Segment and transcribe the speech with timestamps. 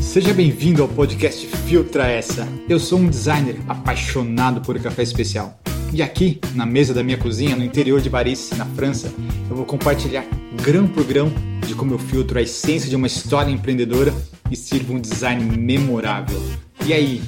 [0.00, 2.46] Seja bem-vindo ao podcast Filtra Essa.
[2.68, 5.58] Eu sou um designer apaixonado por café especial.
[5.92, 9.12] E aqui, na mesa da minha cozinha, no interior de Paris, na França,
[9.50, 10.24] eu vou compartilhar
[10.62, 11.32] grão por grão
[11.66, 14.14] de como eu filtro a essência de uma história empreendedora
[14.50, 16.40] e sirvo um design memorável.
[16.86, 17.22] E aí,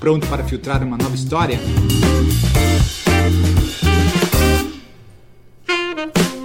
[0.00, 1.58] pronto para filtrar uma nova história?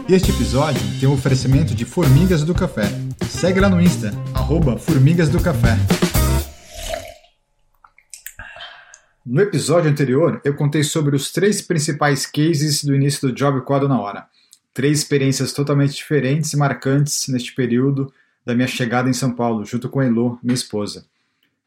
[0.09, 2.83] Este episódio tem um oferecimento de Formigas do Café.
[3.27, 5.77] Segue lá no Insta, arroba Formigas do Café.
[9.25, 13.87] No episódio anterior, eu contei sobre os três principais cases do início do Job Quadro
[13.87, 14.27] na hora.
[14.73, 18.11] Três experiências totalmente diferentes e marcantes neste período
[18.45, 21.05] da minha chegada em São Paulo, junto com a Elo, minha esposa.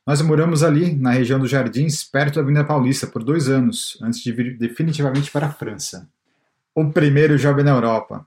[0.07, 4.21] Nós moramos ali, na região dos Jardins, perto da Avenida Paulista, por dois anos, antes
[4.21, 6.07] de vir definitivamente para a França
[6.77, 8.27] o primeiro job na Europa.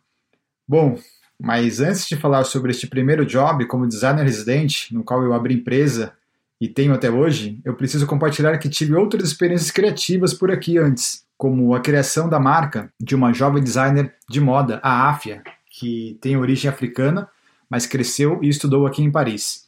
[0.67, 0.97] Bom,
[1.39, 5.53] mas antes de falar sobre este primeiro job como designer residente, no qual eu abri
[5.53, 6.13] empresa
[6.59, 11.23] e tenho até hoje, eu preciso compartilhar que tive outras experiências criativas por aqui antes,
[11.37, 16.35] como a criação da marca de uma jovem designer de moda, a Afia, que tem
[16.35, 17.29] origem africana,
[17.69, 19.67] mas cresceu e estudou aqui em Paris.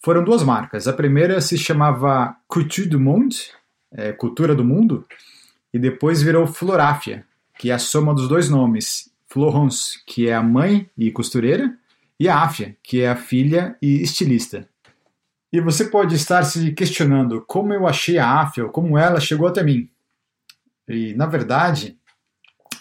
[0.00, 0.86] Foram duas marcas.
[0.86, 3.52] A primeira se chamava Couture du Monde,
[3.90, 5.06] é, Cultura do Mundo,
[5.72, 7.24] e depois virou Florafia,
[7.58, 11.76] que é a soma dos dois nomes, Florence, que é a mãe e costureira,
[12.18, 14.68] e a Áfia, que é a filha e estilista.
[15.52, 19.46] E você pode estar se questionando como eu achei a Áfia, ou como ela chegou
[19.46, 19.88] até mim.
[20.88, 21.98] E, na verdade,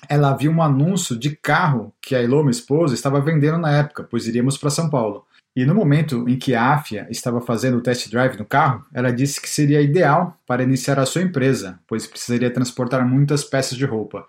[0.07, 4.03] ela viu um anúncio de carro que a Elô, minha esposa, estava vendendo na época,
[4.03, 5.25] pois iríamos para São Paulo.
[5.55, 9.11] E no momento em que a Áfia estava fazendo o test drive no carro, ela
[9.11, 13.85] disse que seria ideal para iniciar a sua empresa, pois precisaria transportar muitas peças de
[13.85, 14.25] roupa.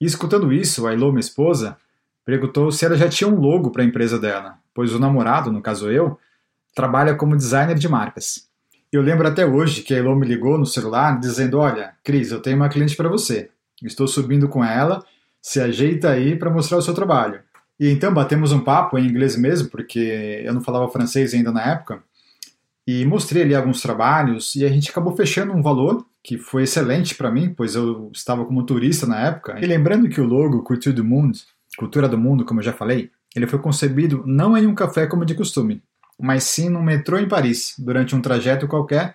[0.00, 1.76] E escutando isso, a Elo, minha esposa,
[2.24, 5.62] perguntou se ela já tinha um logo para a empresa dela, pois o namorado, no
[5.62, 6.18] caso eu,
[6.74, 8.46] trabalha como designer de marcas.
[8.92, 12.40] Eu lembro até hoje que a Elo me ligou no celular dizendo: Olha, Cris, eu
[12.40, 13.50] tenho uma cliente para você.
[13.82, 15.04] Estou subindo com ela,
[15.40, 17.40] se ajeita aí para mostrar o seu trabalho.
[17.78, 21.62] E então batemos um papo em inglês mesmo, porque eu não falava francês ainda na
[21.62, 22.02] época,
[22.86, 27.14] e mostrei ali alguns trabalhos e a gente acabou fechando um valor que foi excelente
[27.14, 29.58] para mim, pois eu estava como turista na época.
[29.60, 31.38] E lembrando que o logo Culture do Mundo,
[31.76, 35.24] Cultura do Mundo, como eu já falei, ele foi concebido não em um café como
[35.24, 35.82] de costume,
[36.18, 39.14] mas sim num metrô em Paris, durante um trajeto qualquer,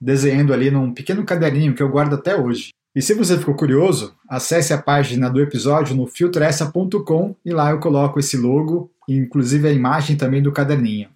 [0.00, 2.70] desenhando ali num pequeno caderninho que eu guardo até hoje.
[2.94, 7.80] E se você ficou curioso, acesse a página do episódio no filtressa.com e lá eu
[7.80, 11.08] coloco esse logo e inclusive a imagem também do caderninho.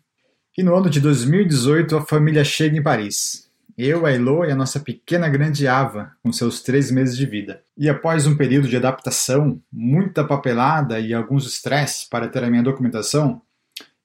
[0.59, 3.47] E no ano de 2018 a família chega em Paris.
[3.77, 7.61] Eu, a Elo e a nossa pequena grande Ava, com seus três meses de vida.
[7.77, 12.63] E após um período de adaptação, muita papelada e alguns estresses para ter a minha
[12.63, 13.43] documentação,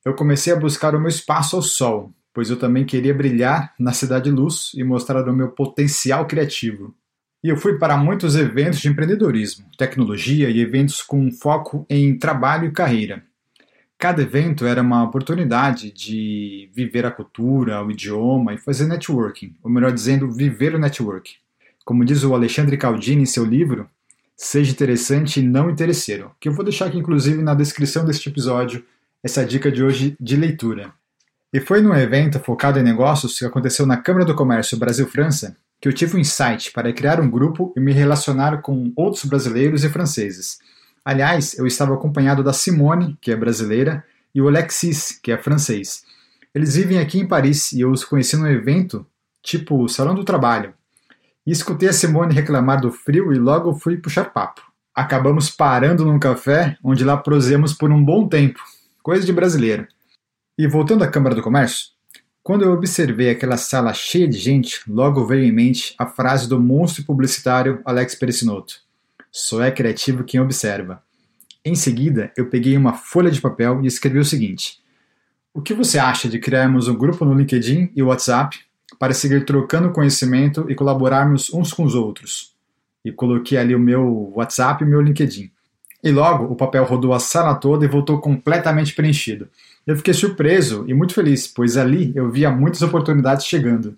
[0.04, 3.94] eu comecei a buscar o meu espaço ao sol, pois eu também queria brilhar na
[3.94, 6.94] cidade luz e mostrar o meu potencial criativo.
[7.42, 12.68] E eu fui para muitos eventos de empreendedorismo, tecnologia e eventos com foco em trabalho
[12.68, 13.24] e carreira.
[14.02, 19.70] Cada evento era uma oportunidade de viver a cultura, o idioma e fazer networking, ou
[19.70, 21.36] melhor dizendo, viver o network.
[21.86, 23.88] Como diz o Alexandre Caldini em seu livro,
[24.36, 28.84] seja interessante e não interesseiro, que eu vou deixar aqui inclusive na descrição deste episódio
[29.24, 30.92] essa dica de hoje de leitura.
[31.54, 35.88] E foi num evento focado em negócios que aconteceu na Câmara do Comércio Brasil-França que
[35.88, 39.90] eu tive um insight para criar um grupo e me relacionar com outros brasileiros e
[39.90, 40.58] franceses
[41.04, 46.04] Aliás, eu estava acompanhado da Simone, que é brasileira, e o Alexis, que é francês.
[46.54, 49.06] Eles vivem aqui em Paris e eu os conheci num evento
[49.42, 50.74] tipo Salão do Trabalho.
[51.46, 54.62] E escutei a Simone reclamar do frio e logo fui puxar papo.
[54.94, 58.60] Acabamos parando num café, onde lá prosemos por um bom tempo.
[59.02, 59.88] Coisa de brasileiro.
[60.58, 61.88] E voltando à Câmara do Comércio,
[62.44, 66.60] quando eu observei aquela sala cheia de gente, logo veio em mente a frase do
[66.60, 68.82] monstro publicitário Alex Perissinotto.
[69.32, 71.02] Só é criativo quem observa.
[71.64, 74.80] Em seguida, eu peguei uma folha de papel e escrevi o seguinte:
[75.54, 78.60] O que você acha de criarmos um grupo no LinkedIn e WhatsApp
[79.00, 82.54] para seguir trocando conhecimento e colaborarmos uns com os outros?
[83.06, 85.50] E coloquei ali o meu WhatsApp e o meu LinkedIn.
[86.04, 89.48] E logo o papel rodou a sala toda e voltou completamente preenchido.
[89.88, 93.96] Eu fiquei surpreso e muito feliz, pois ali eu via muitas oportunidades chegando.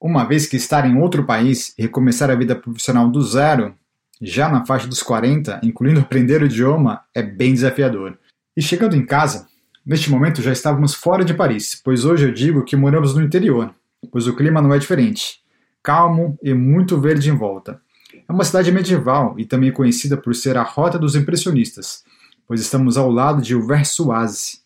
[0.00, 3.74] Uma vez que estar em outro país e recomeçar a vida profissional do zero
[4.20, 8.18] já na faixa dos 40, incluindo aprender o idioma, é bem desafiador.
[8.56, 9.46] E chegando em casa,
[9.84, 13.74] neste momento já estávamos fora de Paris, pois hoje eu digo que moramos no interior,
[14.10, 15.40] pois o clima não é diferente.
[15.82, 17.80] Calmo e muito verde em volta.
[18.28, 22.04] É uma cidade medieval e também conhecida por ser a rota dos impressionistas,
[22.46, 24.60] pois estamos ao lado de Versoise,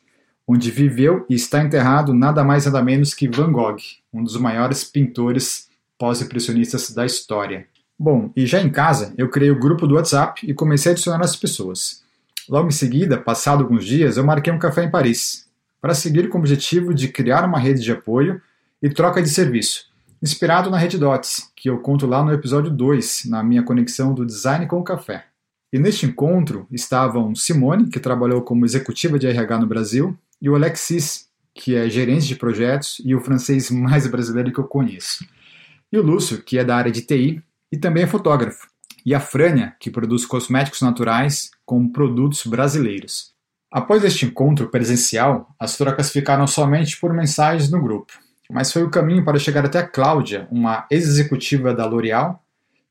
[0.46, 3.78] onde viveu e está enterrado nada mais nada menos que Van Gogh,
[4.12, 5.68] um dos maiores pintores
[5.98, 7.66] pós-impressionistas da história.
[8.02, 11.22] Bom, e já em casa, eu criei o grupo do WhatsApp e comecei a adicionar
[11.22, 12.02] as pessoas.
[12.48, 15.48] Logo em seguida, passado alguns dias, eu marquei um café em Paris,
[15.80, 18.42] para seguir com o objetivo de criar uma rede de apoio
[18.82, 19.86] e troca de serviço,
[20.20, 24.26] inspirado na Rede Dots, que eu conto lá no episódio 2, na minha conexão do
[24.26, 25.26] design com o café.
[25.72, 30.56] E neste encontro estavam Simone, que trabalhou como executiva de RH no Brasil, e o
[30.56, 35.24] Alexis, que é gerente de projetos e o francês mais brasileiro que eu conheço.
[35.92, 37.40] E o Lúcio, que é da área de TI
[37.72, 38.68] e também é fotógrafo.
[39.04, 43.32] E a Frânia, que produz cosméticos naturais com produtos brasileiros.
[43.70, 48.12] Após este encontro presencial, as trocas ficaram somente por mensagens no grupo,
[48.50, 52.44] mas foi o caminho para chegar até a Cláudia, uma ex-executiva da L'Oréal,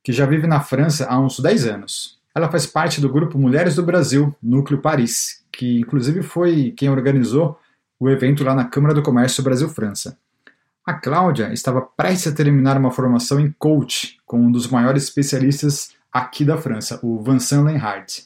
[0.04, 2.20] que já vive na França há uns 10 anos.
[2.34, 7.60] Ela faz parte do grupo Mulheres do Brasil, Núcleo Paris, que inclusive foi quem organizou
[8.00, 10.18] o evento lá na Câmara do Comércio Brasil-França.
[10.84, 15.92] A Cláudia estava prestes a terminar uma formação em coach com um dos maiores especialistas
[16.10, 18.24] aqui da França, o Vincent Lenhard.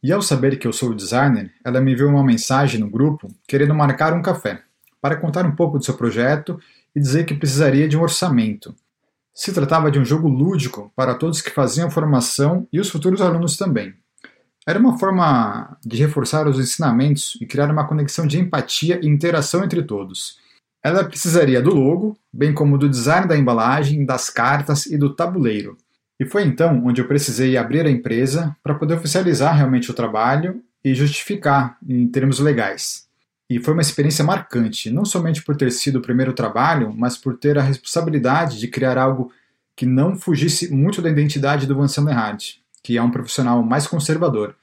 [0.00, 3.74] E ao saber que eu sou designer, ela me enviou uma mensagem no grupo querendo
[3.74, 4.62] marcar um café,
[5.02, 6.56] para contar um pouco do seu projeto
[6.94, 8.76] e dizer que precisaria de um orçamento.
[9.34, 13.20] Se tratava de um jogo lúdico para todos que faziam a formação e os futuros
[13.20, 13.92] alunos também.
[14.64, 19.64] Era uma forma de reforçar os ensinamentos e criar uma conexão de empatia e interação
[19.64, 20.38] entre todos.
[20.84, 25.76] Ela precisaria do logo, bem como do design da embalagem, das cartas e do tabuleiro.
[26.20, 30.62] E foi então onde eu precisei abrir a empresa para poder oficializar realmente o trabalho
[30.84, 33.06] e justificar em termos legais.
[33.48, 37.38] E foi uma experiência marcante, não somente por ter sido o primeiro trabalho, mas por
[37.38, 39.32] ter a responsabilidade de criar algo
[39.74, 44.54] que não fugisse muito da identidade do Vincent Lerard que é um profissional mais conservador,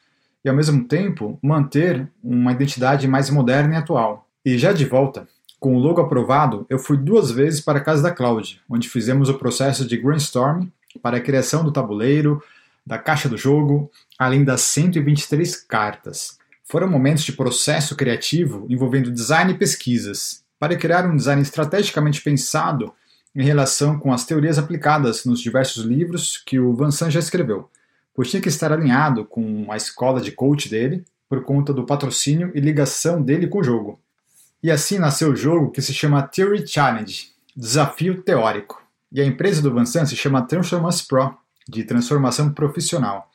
[0.45, 4.27] e ao mesmo tempo manter uma identidade mais moderna e atual.
[4.45, 5.27] E já de volta,
[5.61, 9.29] com o logo aprovado, eu fui duas vezes para a casa da Cláudia, onde fizemos
[9.29, 10.67] o processo de brainstorm
[11.01, 12.43] para a criação do tabuleiro,
[12.85, 16.37] da caixa do jogo, além das 123 cartas.
[16.65, 22.91] Foram momentos de processo criativo envolvendo design e pesquisas, para criar um design estrategicamente pensado
[23.33, 27.69] em relação com as teorias aplicadas nos diversos livros que o Vincent já escreveu
[28.13, 32.51] pois tinha que estar alinhado com a escola de coach dele, por conta do patrocínio
[32.53, 33.99] e ligação dele com o jogo.
[34.63, 38.81] E assim nasceu o jogo que se chama Theory Challenge, Desafio Teórico.
[39.11, 41.35] E a empresa do Vansan se chama Transformance Pro,
[41.67, 43.29] de transformação profissional.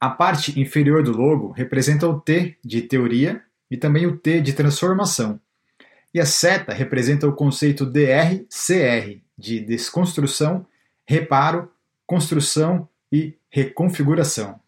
[0.00, 4.52] A parte inferior do logo representa o T de teoria e também o T de
[4.52, 5.40] transformação.
[6.14, 10.64] E a seta representa o conceito DRCR, de desconstrução,
[11.04, 11.70] reparo,
[12.06, 14.60] construção e reconfiguração.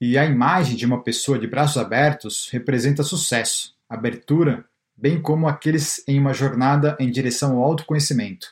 [0.00, 4.64] E a imagem de uma pessoa de braços abertos representa sucesso, abertura,
[5.02, 8.46] bem como aqueles em uma jornada em direção ao autoconhecimento.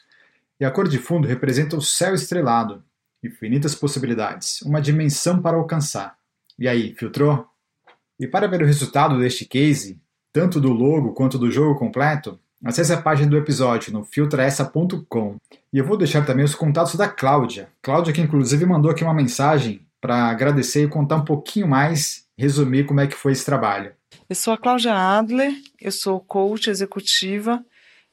[0.59, 2.83] E a cor de fundo representa o céu estrelado,
[3.23, 6.17] infinitas possibilidades, uma dimensão para alcançar.
[6.59, 7.47] E aí, filtrou?
[8.19, 9.99] E para ver o resultado deste case,
[10.33, 15.37] tanto do logo quanto do jogo completo, Acesse a página do episódio no filtraessa.com.
[15.73, 17.71] E eu vou deixar também os contatos da Cláudia.
[17.81, 22.85] Cláudia que inclusive mandou aqui uma mensagem para agradecer e contar um pouquinho mais, resumir
[22.85, 23.93] como é que foi esse trabalho.
[24.31, 27.65] Eu sou a Cláudia Adler, eu sou coach executiva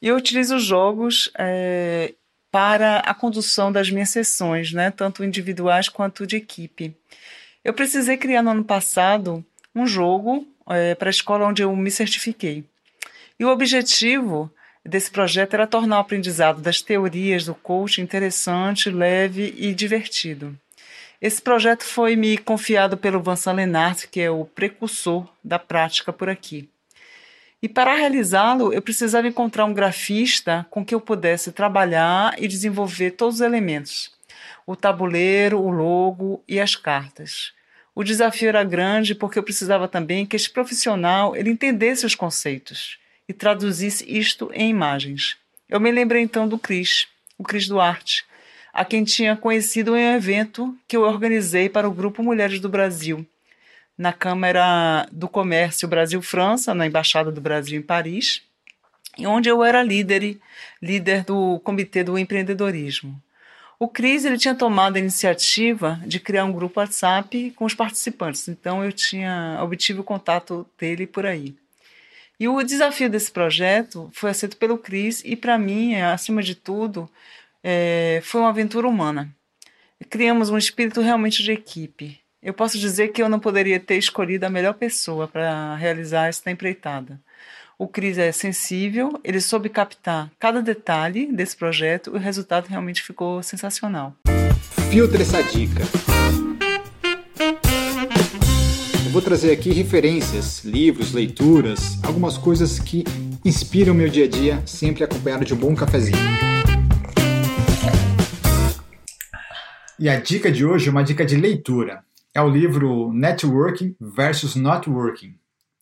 [0.01, 2.15] e eu utilizo jogos é,
[2.51, 6.97] para a condução das minhas sessões, né, tanto individuais quanto de equipe.
[7.63, 9.45] Eu precisei criar no ano passado
[9.75, 12.65] um jogo é, para a escola onde eu me certifiquei.
[13.39, 14.51] E o objetivo
[14.83, 20.57] desse projeto era tornar o aprendizado das teorias do coaching interessante, leve e divertido.
[21.19, 26.29] Esse projeto foi me confiado pelo Vincent Lenart, que é o precursor da prática por
[26.29, 26.69] aqui.
[27.61, 33.11] E para realizá-lo, eu precisava encontrar um grafista com que eu pudesse trabalhar e desenvolver
[33.11, 34.11] todos os elementos:
[34.65, 37.51] o tabuleiro, o logo e as cartas.
[37.95, 42.99] O desafio era grande porque eu precisava também que esse profissional ele entendesse os conceitos
[43.27, 45.35] e traduzisse isto em imagens.
[45.67, 47.07] Eu me lembrei então do Cris,
[47.39, 48.23] o Cris Duarte,
[48.77, 52.69] a quem tinha conhecido em um evento que eu organizei para o Grupo Mulheres do
[52.69, 53.25] Brasil,
[53.97, 58.43] na Câmara do Comércio Brasil-França, na Embaixada do Brasil em Paris,
[59.17, 60.37] onde eu era líder,
[60.79, 63.19] líder do Comitê do Empreendedorismo.
[63.79, 68.47] O Cris ele tinha tomado a iniciativa de criar um grupo WhatsApp com os participantes,
[68.47, 71.55] então eu tinha obtive o contato dele por aí.
[72.39, 77.09] E o desafio desse projeto foi aceito pelo Cris e, para mim, acima de tudo,
[77.63, 79.33] é, foi uma aventura humana.
[80.09, 82.19] criamos um espírito realmente de equipe.
[82.41, 86.51] Eu posso dizer que eu não poderia ter escolhido a melhor pessoa para realizar esta
[86.51, 87.19] empreitada.
[87.79, 93.03] O Cris é sensível, ele soube captar cada detalhe desse projeto e o resultado realmente
[93.03, 94.15] ficou sensacional.
[94.89, 95.83] Filtre essa dica.
[99.05, 103.03] Eu vou trazer aqui referências, livros, leituras, algumas coisas que
[103.45, 106.46] inspiram meu dia a dia, sempre acompanhado de um bom cafezinho.
[109.99, 112.05] E a dica de hoje é uma dica de leitura.
[112.31, 115.33] É o livro Networking versus Not Working.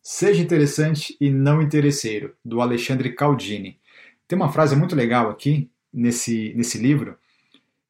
[0.02, 3.78] Seja interessante e não interesseiro, do Alexandre Caldini.
[4.26, 7.18] Tem uma frase muito legal aqui nesse, nesse livro,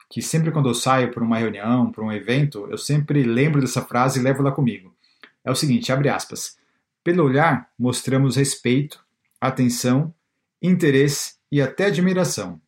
[0.10, 3.84] que sempre quando eu saio para uma reunião, para um evento, eu sempre lembro dessa
[3.84, 4.96] frase e levo ela comigo.
[5.44, 6.58] É o seguinte, abre aspas.
[7.03, 9.00] Pelo olhar, mostramos respeito,
[9.39, 10.12] atenção,
[10.60, 12.60] interesse e até admiração.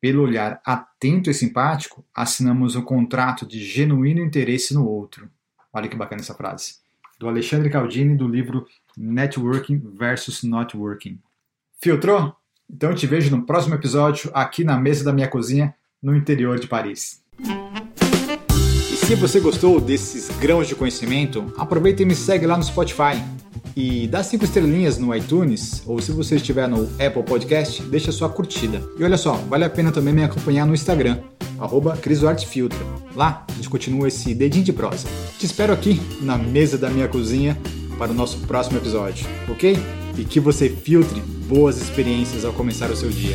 [0.00, 5.28] Pelo olhar atento e simpático, assinamos um contrato de genuíno interesse no outro.
[5.72, 6.76] Olha que bacana essa frase.
[7.18, 8.66] Do Alexandre Caldini, do livro
[8.96, 11.18] Networking versus Not Working.
[11.78, 12.34] Filtrou?
[12.68, 16.66] Então te vejo no próximo episódio aqui na mesa da minha cozinha no interior de
[16.66, 17.22] Paris.
[17.38, 23.20] E se você gostou desses grãos de conhecimento, aproveita e me segue lá no Spotify
[23.80, 28.28] e dá cinco estrelinhas no iTunes, ou se você estiver no Apple Podcast, deixa sua
[28.28, 28.82] curtida.
[28.98, 31.18] E olha só, vale a pena também me acompanhar no Instagram,
[31.58, 31.98] arroba
[33.16, 35.08] Lá a gente continua esse dedinho de prosa.
[35.38, 37.56] Te espero aqui na mesa da minha cozinha
[37.96, 39.78] para o nosso próximo episódio, ok?
[40.18, 43.34] E que você filtre boas experiências ao começar o seu dia.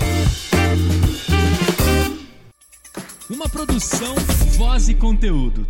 [3.28, 4.14] Uma produção,
[4.58, 5.66] voz e conteúdo.